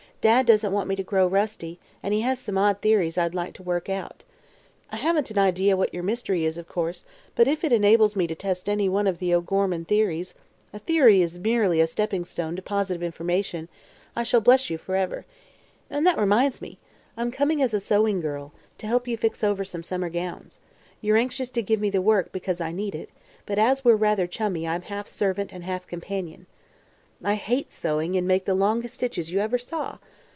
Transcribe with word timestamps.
Dad 0.21 0.45
doesn't 0.45 0.71
want 0.71 0.87
me 0.87 0.95
to 0.97 1.01
grow 1.01 1.25
rusty 1.25 1.79
and 2.03 2.13
he 2.13 2.21
has 2.21 2.37
some 2.37 2.55
odd 2.55 2.79
theories 2.83 3.17
I'd 3.17 3.33
like 3.33 3.55
to 3.55 3.63
work 3.63 3.89
out. 3.89 4.23
I 4.91 4.97
haven't 4.97 5.31
an 5.31 5.39
idea 5.39 5.75
what 5.75 5.91
your 5.95 6.03
"mystery" 6.03 6.45
is, 6.45 6.59
of 6.59 6.67
course, 6.67 7.03
but 7.35 7.47
if 7.47 7.63
it 7.63 7.71
enables 7.71 8.15
me 8.15 8.27
to 8.27 8.35
test 8.35 8.69
any 8.69 8.87
one 8.87 9.07
of 9.07 9.17
the 9.17 9.33
O'Gorman 9.33 9.83
theories 9.85 10.35
(a 10.73 10.77
theory 10.77 11.23
is 11.23 11.39
merely 11.39 11.81
a 11.81 11.87
stepping 11.87 12.23
stone 12.23 12.55
to 12.55 12.61
positive 12.61 13.01
information) 13.01 13.67
I 14.15 14.21
shall 14.21 14.41
bless 14.41 14.69
you 14.69 14.77
forever. 14.77 15.25
And 15.89 16.05
that 16.05 16.19
reminds 16.19 16.61
me: 16.61 16.77
I'm 17.17 17.31
coming 17.31 17.59
as 17.59 17.73
a 17.73 17.79
sewing 17.79 18.19
girl, 18.19 18.53
to 18.77 18.85
help 18.85 19.07
you 19.07 19.17
fix 19.17 19.43
over 19.43 19.65
some 19.65 19.81
summer 19.81 20.11
gowns. 20.11 20.59
You're 21.01 21.17
anxious 21.17 21.49
to 21.49 21.63
give 21.63 21.81
me 21.81 21.89
the 21.89 21.99
work, 21.99 22.31
because 22.31 22.61
I 22.61 22.71
need 22.71 22.93
it, 22.93 23.09
but 23.47 23.57
as 23.57 23.83
we're 23.83 23.95
rather 23.95 24.27
chummy 24.27 24.67
I'm 24.67 24.83
half 24.83 25.07
servant 25.07 25.51
and 25.51 25.63
half 25.63 25.87
companion. 25.87 26.45
(I 27.23 27.35
hate 27.35 27.71
sewing 27.71 28.15
and 28.17 28.27
make 28.27 28.45
the 28.45 28.55
longest 28.55 28.95
stitches 28.95 29.31
you 29.31 29.41
ever 29.41 29.59
saw!) 29.59 29.99